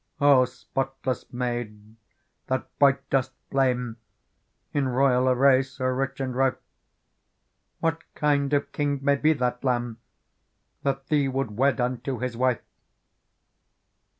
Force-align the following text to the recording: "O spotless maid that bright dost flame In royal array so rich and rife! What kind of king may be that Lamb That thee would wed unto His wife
"O 0.19 0.45
spotless 0.45 1.31
maid 1.31 1.95
that 2.47 2.65
bright 2.79 3.07
dost 3.11 3.33
flame 3.51 3.97
In 4.73 4.87
royal 4.87 5.29
array 5.29 5.61
so 5.61 5.85
rich 5.85 6.19
and 6.19 6.33
rife! 6.35 6.55
What 7.81 8.01
kind 8.15 8.51
of 8.53 8.71
king 8.71 8.97
may 9.03 9.15
be 9.15 9.33
that 9.33 9.63
Lamb 9.63 9.99
That 10.81 11.05
thee 11.09 11.27
would 11.27 11.55
wed 11.55 11.79
unto 11.79 12.17
His 12.17 12.35
wife 12.35 12.63